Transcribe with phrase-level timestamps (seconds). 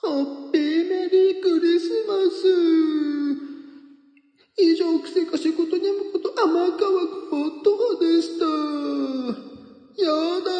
[0.00, 2.46] ハッピーメリークリスマス。
[4.56, 6.78] 以上、くせかしことにむこと甘川こ
[7.64, 8.44] とはでした。
[10.00, 10.06] や
[10.44, 10.57] だ